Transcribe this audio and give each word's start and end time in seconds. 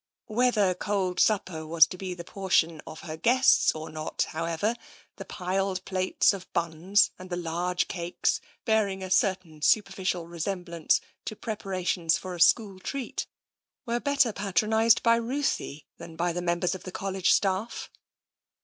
Whether 0.25 0.73
cold 0.73 1.19
supper 1.19 1.63
was 1.67 1.85
to 1.85 1.95
be 1.95 2.15
the 2.15 2.23
portion 2.23 2.81
of 2.87 3.01
her 3.01 3.15
guests 3.17 3.75
or 3.75 3.91
not, 3.91 4.23
however, 4.29 4.75
the 5.17 5.25
piled 5.25 5.85
plates 5.85 6.33
of 6.33 6.51
buns 6.53 7.11
and 7.19 7.29
the 7.29 7.35
large 7.35 7.87
cakes, 7.87 8.41
bearing 8.65 9.03
a 9.03 9.11
certain 9.11 9.61
superficial 9.61 10.25
resemblance 10.27 11.01
to 11.25 11.35
preparations 11.35 12.17
for 12.17 12.33
a 12.33 12.41
school 12.41 12.79
treat, 12.79 13.27
were 13.85 13.99
better 13.99 14.33
patro 14.33 14.67
nised 14.69 15.03
by 15.03 15.17
Ruthie 15.17 15.85
than 15.99 16.15
by 16.15 16.33
the 16.33 16.41
members 16.41 16.73
of 16.73 16.81
the 16.81 16.91
College 16.91 17.31
staff. 17.31 17.91